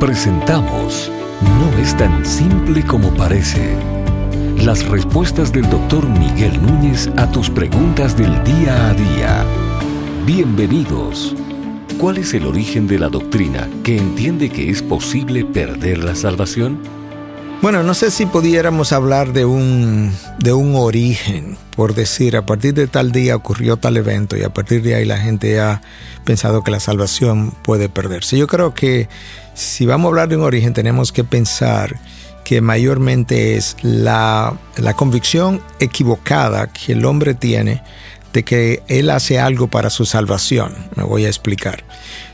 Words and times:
Presentamos 0.00 1.10
No 1.58 1.78
es 1.78 1.96
tan 1.96 2.26
simple 2.26 2.84
como 2.84 3.08
parece. 3.14 3.74
Las 4.62 4.86
respuestas 4.86 5.54
del 5.54 5.70
doctor 5.70 6.06
Miguel 6.06 6.60
Núñez 6.60 7.08
a 7.16 7.30
tus 7.30 7.48
preguntas 7.48 8.14
del 8.14 8.44
día 8.44 8.90
a 8.90 8.92
día. 8.92 9.44
Bienvenidos. 10.26 11.34
¿Cuál 11.98 12.18
es 12.18 12.34
el 12.34 12.44
origen 12.44 12.86
de 12.86 12.98
la 12.98 13.08
doctrina 13.08 13.70
que 13.84 13.96
entiende 13.96 14.50
que 14.50 14.68
es 14.68 14.82
posible 14.82 15.46
perder 15.46 16.04
la 16.04 16.14
salvación? 16.14 16.78
Bueno, 17.62 17.82
no 17.82 17.94
sé 17.94 18.10
si 18.10 18.26
pudiéramos 18.26 18.92
hablar 18.92 19.32
de 19.32 19.44
un, 19.46 20.12
de 20.38 20.52
un 20.52 20.76
origen, 20.76 21.56
por 21.74 21.94
decir, 21.94 22.36
a 22.36 22.44
partir 22.44 22.74
de 22.74 22.86
tal 22.86 23.12
día 23.12 23.34
ocurrió 23.34 23.78
tal 23.78 23.96
evento 23.96 24.36
y 24.36 24.42
a 24.42 24.50
partir 24.52 24.82
de 24.82 24.94
ahí 24.94 25.04
la 25.06 25.16
gente 25.16 25.58
ha 25.58 25.80
pensado 26.24 26.62
que 26.62 26.70
la 26.70 26.80
salvación 26.80 27.52
puede 27.62 27.88
perderse. 27.88 28.36
Yo 28.36 28.46
creo 28.46 28.74
que 28.74 29.08
si 29.54 29.86
vamos 29.86 30.06
a 30.06 30.08
hablar 30.10 30.28
de 30.28 30.36
un 30.36 30.42
origen 30.42 30.74
tenemos 30.74 31.12
que 31.12 31.24
pensar 31.24 31.98
que 32.44 32.60
mayormente 32.60 33.56
es 33.56 33.76
la, 33.82 34.56
la 34.76 34.94
convicción 34.94 35.62
equivocada 35.80 36.68
que 36.68 36.92
el 36.92 37.04
hombre 37.06 37.34
tiene 37.34 37.82
de 38.34 38.44
que 38.44 38.82
él 38.86 39.08
hace 39.08 39.40
algo 39.40 39.66
para 39.66 39.88
su 39.88 40.04
salvación. 40.04 40.74
Me 40.94 41.02
voy 41.04 41.24
a 41.24 41.28
explicar. 41.28 41.84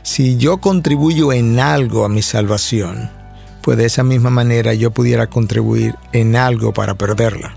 Si 0.03 0.37
yo 0.37 0.57
contribuyo 0.57 1.31
en 1.31 1.59
algo 1.59 2.03
a 2.03 2.09
mi 2.09 2.21
salvación, 2.21 3.09
pues 3.63 3.77
de 3.77 3.85
esa 3.85 4.03
misma 4.03 4.29
manera 4.29 4.73
yo 4.73 4.91
pudiera 4.91 5.27
contribuir 5.27 5.95
en 6.11 6.35
algo 6.35 6.73
para 6.73 6.95
perderla. 6.95 7.55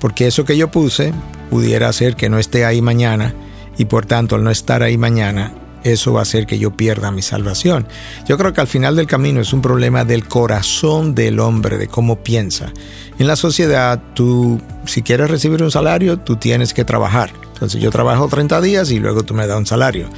Porque 0.00 0.26
eso 0.26 0.44
que 0.44 0.56
yo 0.56 0.70
puse 0.70 1.14
pudiera 1.48 1.88
hacer 1.88 2.16
que 2.16 2.28
no 2.28 2.38
esté 2.38 2.64
ahí 2.64 2.82
mañana 2.82 3.34
y 3.78 3.86
por 3.86 4.04
tanto 4.04 4.34
al 4.34 4.44
no 4.44 4.50
estar 4.50 4.82
ahí 4.82 4.98
mañana, 4.98 5.52
eso 5.84 6.12
va 6.12 6.20
a 6.20 6.22
hacer 6.22 6.46
que 6.46 6.58
yo 6.58 6.72
pierda 6.72 7.10
mi 7.10 7.22
salvación. 7.22 7.86
Yo 8.26 8.36
creo 8.36 8.52
que 8.52 8.60
al 8.60 8.66
final 8.66 8.96
del 8.96 9.06
camino 9.06 9.40
es 9.40 9.52
un 9.52 9.62
problema 9.62 10.04
del 10.04 10.26
corazón 10.26 11.14
del 11.14 11.38
hombre, 11.38 11.78
de 11.78 11.86
cómo 11.86 12.22
piensa. 12.22 12.72
En 13.18 13.26
la 13.26 13.36
sociedad, 13.36 14.02
tú, 14.14 14.60
si 14.86 15.02
quieres 15.02 15.30
recibir 15.30 15.62
un 15.62 15.70
salario, 15.70 16.18
tú 16.18 16.36
tienes 16.36 16.74
que 16.74 16.84
trabajar. 16.84 17.30
Entonces 17.52 17.80
yo 17.80 17.90
trabajo 17.90 18.26
30 18.28 18.60
días 18.60 18.90
y 18.90 18.98
luego 18.98 19.22
tú 19.22 19.34
me 19.34 19.46
das 19.46 19.58
un 19.58 19.66
salario. 19.66 20.08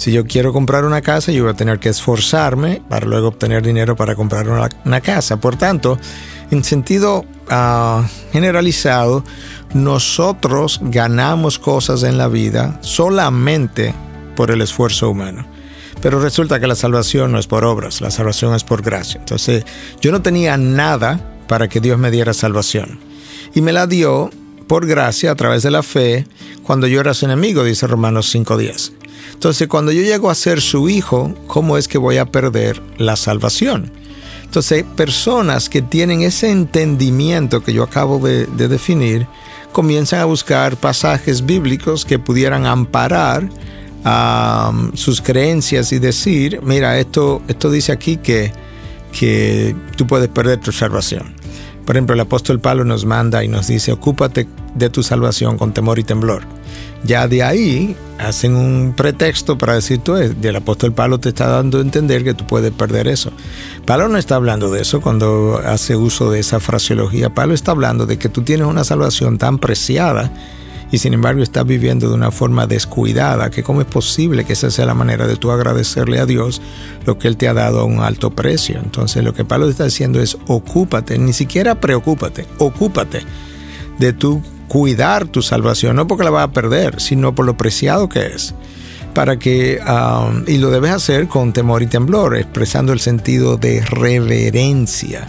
Si 0.00 0.12
yo 0.12 0.24
quiero 0.24 0.54
comprar 0.54 0.86
una 0.86 1.02
casa, 1.02 1.30
yo 1.30 1.42
voy 1.42 1.52
a 1.52 1.56
tener 1.56 1.78
que 1.78 1.90
esforzarme 1.90 2.80
para 2.88 3.04
luego 3.04 3.28
obtener 3.28 3.62
dinero 3.62 3.96
para 3.96 4.14
comprar 4.14 4.48
una, 4.48 5.00
casa. 5.02 5.38
Por 5.38 5.56
tanto, 5.56 5.98
en 6.50 6.64
sentido 6.64 7.26
ah, 7.50 8.08
generalizado, 8.32 9.22
nosotros 9.74 10.80
ganamos 10.84 11.58
cosas 11.58 12.02
en 12.02 12.16
la 12.16 12.28
vida 12.28 12.78
solamente 12.80 13.92
por 14.36 14.50
el 14.50 14.62
esfuerzo 14.62 15.10
humano. 15.10 15.44
Pero 16.00 16.18
resulta 16.18 16.58
que 16.60 16.66
la 16.66 16.76
salvación 16.76 17.32
no 17.32 17.38
es 17.38 17.46
por 17.46 17.66
obras, 17.66 18.00
la 18.00 18.10
salvación 18.10 18.54
es 18.54 18.64
por 18.64 18.80
gracia. 18.80 19.20
Entonces, 19.20 19.66
yo 20.00 20.12
no 20.12 20.22
tenía 20.22 20.56
nada 20.56 21.20
para 21.46 21.68
que 21.68 21.80
Dios 21.82 21.98
me 21.98 22.10
diera 22.10 22.32
salvación. 22.32 23.00
Y 23.54 23.60
me 23.60 23.74
la 23.74 23.86
dio 23.86 24.30
por 24.66 24.86
gracia 24.86 25.30
a 25.30 25.34
través 25.34 25.62
de 25.62 25.70
la 25.70 25.82
fe 25.82 26.26
cuando 26.62 26.86
yo 26.86 27.00
era 27.00 27.12
su 27.12 27.26
enemigo, 27.26 27.64
dice 27.64 27.86
Romanos 27.86 28.34
5.10. 28.34 28.99
Entonces, 29.40 29.68
cuando 29.68 29.90
yo 29.90 30.02
llego 30.02 30.28
a 30.28 30.34
ser 30.34 30.60
su 30.60 30.90
hijo, 30.90 31.34
¿cómo 31.46 31.78
es 31.78 31.88
que 31.88 31.96
voy 31.96 32.18
a 32.18 32.26
perder 32.26 32.82
la 32.98 33.16
salvación? 33.16 33.90
Entonces, 34.44 34.84
personas 34.96 35.70
que 35.70 35.80
tienen 35.80 36.20
ese 36.20 36.50
entendimiento 36.50 37.62
que 37.62 37.72
yo 37.72 37.82
acabo 37.82 38.18
de, 38.18 38.44
definir, 38.44 39.26
comienzan 39.72 40.20
a 40.20 40.26
buscar 40.26 40.76
pasajes 40.76 41.46
bíblicos 41.46 42.04
que 42.04 42.18
pudieran 42.18 42.66
amparar 42.66 43.48
um, 44.04 44.94
sus 44.94 45.22
creencias 45.22 45.90
y 45.92 45.98
decir, 45.98 46.60
mira, 46.62 46.98
esto, 46.98 47.40
esto 47.48 47.70
dice 47.70 47.92
aquí 47.92 48.18
que, 48.18 48.52
que 49.10 49.74
tú 49.96 50.06
puedes 50.06 50.28
perder 50.28 50.60
tu 50.60 50.70
salvación. 50.70 51.39
Por 51.90 51.96
ejemplo, 51.96 52.14
el 52.14 52.20
apóstol 52.20 52.60
Pablo 52.60 52.84
nos 52.84 53.04
manda 53.04 53.42
y 53.42 53.48
nos 53.48 53.66
dice, 53.66 53.90
ocúpate 53.90 54.46
de 54.76 54.90
tu 54.90 55.02
salvación 55.02 55.58
con 55.58 55.74
temor 55.74 55.98
y 55.98 56.04
temblor. 56.04 56.44
Ya 57.02 57.26
de 57.26 57.42
ahí 57.42 57.96
hacen 58.16 58.54
un 58.54 58.94
pretexto 58.96 59.58
para 59.58 59.74
decir 59.74 59.98
tú, 59.98 60.14
el 60.14 60.54
apóstol 60.54 60.92
Pablo 60.92 61.18
te 61.18 61.30
está 61.30 61.48
dando 61.48 61.78
a 61.78 61.80
entender 61.80 62.22
que 62.22 62.32
tú 62.32 62.46
puedes 62.46 62.70
perder 62.70 63.08
eso. 63.08 63.32
Pablo 63.86 64.06
no 64.06 64.18
está 64.18 64.36
hablando 64.36 64.70
de 64.70 64.82
eso 64.82 65.00
cuando 65.00 65.60
hace 65.66 65.96
uso 65.96 66.30
de 66.30 66.38
esa 66.38 66.60
fraseología. 66.60 67.34
Pablo 67.34 67.54
está 67.54 67.72
hablando 67.72 68.06
de 68.06 68.18
que 68.18 68.28
tú 68.28 68.42
tienes 68.42 68.68
una 68.68 68.84
salvación 68.84 69.36
tan 69.36 69.58
preciada 69.58 70.30
y 70.92 70.98
sin 70.98 71.14
embargo 71.14 71.42
estás 71.42 71.66
viviendo 71.66 72.08
de 72.08 72.14
una 72.14 72.30
forma 72.30 72.66
descuidada, 72.66 73.50
que 73.50 73.62
cómo 73.62 73.80
es 73.80 73.86
posible 73.86 74.44
que 74.44 74.54
esa 74.54 74.70
sea 74.70 74.86
la 74.86 74.94
manera 74.94 75.26
de 75.26 75.36
tú 75.36 75.50
agradecerle 75.50 76.18
a 76.18 76.26
Dios 76.26 76.60
lo 77.06 77.18
que 77.18 77.28
Él 77.28 77.36
te 77.36 77.48
ha 77.48 77.54
dado 77.54 77.80
a 77.80 77.84
un 77.84 78.00
alto 78.00 78.30
precio. 78.30 78.80
Entonces 78.82 79.22
lo 79.24 79.32
que 79.32 79.44
Pablo 79.44 79.68
está 79.68 79.84
diciendo 79.84 80.20
es 80.20 80.36
ocúpate, 80.46 81.18
ni 81.18 81.32
siquiera 81.32 81.80
preocúpate, 81.80 82.46
ocúpate 82.58 83.22
de 83.98 84.12
tu 84.12 84.42
cuidar 84.68 85.26
tu 85.26 85.42
salvación, 85.42 85.96
no 85.96 86.06
porque 86.06 86.24
la 86.24 86.30
vas 86.30 86.44
a 86.44 86.52
perder, 86.52 87.00
sino 87.00 87.34
por 87.34 87.44
lo 87.44 87.56
preciado 87.56 88.08
que 88.08 88.26
es. 88.26 88.54
Para 89.14 89.40
que, 89.40 89.80
um, 89.80 90.44
y 90.46 90.58
lo 90.58 90.70
debes 90.70 90.92
hacer 90.92 91.26
con 91.26 91.52
temor 91.52 91.82
y 91.82 91.88
temblor, 91.88 92.36
expresando 92.36 92.92
el 92.92 93.00
sentido 93.00 93.56
de 93.56 93.84
reverencia 93.84 95.26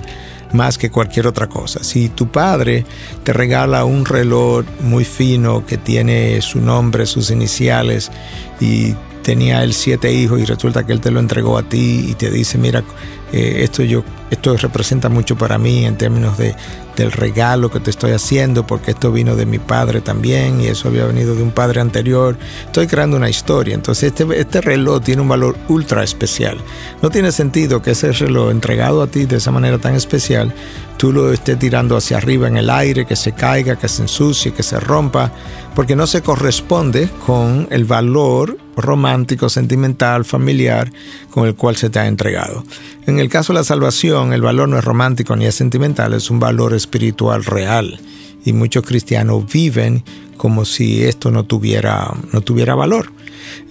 más 0.54 0.78
que 0.78 0.90
cualquier 0.90 1.28
otra 1.28 1.48
cosa. 1.48 1.84
Si 1.84 2.10
tu 2.10 2.28
padre 2.28 2.86
te 3.24 3.34
regala 3.34 3.86
un 3.86 4.06
reloj 4.06 4.66
muy 4.82 5.06
fino 5.06 5.66
que 5.66 5.78
tiene 5.78 6.42
su 6.42 6.60
nombre, 6.60 7.06
sus 7.06 7.32
iniciales 7.32 8.12
y 8.60 8.96
tenía 9.22 9.64
él 9.64 9.74
siete 9.74 10.12
hijos 10.14 10.40
y 10.40 10.46
resulta 10.46 10.86
que 10.86 10.94
él 10.94 11.02
te 11.02 11.12
lo 11.12 11.20
entregó 11.20 11.58
a 11.58 11.64
ti 11.64 12.08
y 12.10 12.16
te 12.16 12.32
dice, 12.32 12.58
mira, 12.58 12.84
eh, 13.32 13.60
esto 13.64 13.84
yo 13.84 14.04
esto 14.30 14.56
representa 14.56 15.10
mucho 15.10 15.38
para 15.38 15.58
mí 15.58 15.86
en 15.86 15.98
términos 15.98 16.38
de, 16.38 16.56
del 16.96 17.12
regalo 17.12 17.70
que 17.72 17.80
te 17.80 17.90
estoy 17.90 18.12
haciendo, 18.12 18.66
porque 18.66 18.92
esto 18.92 19.12
vino 19.12 19.36
de 19.36 19.46
mi 19.46 19.60
padre 19.60 20.02
también 20.02 20.62
y 20.62 20.68
eso 20.68 20.88
había 20.88 21.06
venido 21.06 21.36
de 21.36 21.44
un 21.44 21.52
padre 21.52 21.82
anterior. 21.82 22.38
Estoy 22.66 22.88
creando 22.88 23.18
una 23.18 23.30
historia. 23.30 23.76
Entonces 23.76 24.14
este, 24.14 24.40
este 24.40 24.62
reloj 24.62 25.02
tiene 25.02 25.22
un 25.22 25.28
valor 25.28 25.58
ultra 25.68 26.04
especial. 26.04 26.58
No 27.02 27.10
tiene 27.10 27.32
sentido 27.32 27.82
que 27.82 27.92
ese 27.92 28.12
reloj 28.12 28.52
entregado 28.52 29.02
a 29.02 29.08
ti 29.08 29.26
de 29.26 29.38
esa 29.38 29.52
manera 29.52 29.78
tan 29.78 29.96
especial, 29.96 30.54
tú 30.98 31.12
lo 31.12 31.34
estés 31.34 31.58
tirando 31.58 31.98
hacia 31.98 32.18
arriba 32.18 32.48
en 32.48 32.58
el 32.58 32.70
aire, 32.70 33.06
que 33.06 33.16
se 33.16 33.32
caiga, 33.32 33.76
que 33.76 33.88
se 33.88 34.04
ensucie, 34.04 34.54
que 34.54 34.64
se 34.64 34.80
rompa, 34.80 35.32
porque 35.74 35.96
no 35.96 36.06
se 36.06 36.22
corresponde 36.22 37.10
con 37.26 37.68
el 37.72 37.86
valor 37.86 38.58
romántico, 38.76 39.50
sentimental, 39.50 40.26
familiar 40.26 40.92
con 41.30 41.48
el 41.48 41.56
cual 41.56 41.76
se 41.76 41.90
te 41.90 42.00
ha 42.00 42.08
entregado. 42.08 42.64
En 43.06 43.20
el 43.20 43.30
caso 43.30 43.54
de 43.54 43.60
la 43.60 43.64
salvación, 43.64 44.34
el 44.34 44.42
valor 44.42 44.70
no 44.70 44.78
es 44.78 44.84
romántico 44.84 45.36
ni 45.36 45.46
es 45.46 45.56
sentimental, 45.56 46.14
es 46.14 46.30
un 46.30 46.40
valor 46.40 46.74
espiritual 46.82 47.44
real. 47.44 48.00
Y 48.44 48.54
muchos 48.54 48.86
cristianos 48.86 49.52
viven 49.52 50.04
como 50.38 50.66
si 50.66 51.04
esto 51.04 51.30
no 51.32 51.46
tuviera, 51.46 52.12
no 52.34 52.42
tuviera 52.42 52.76
valor. 52.76 53.12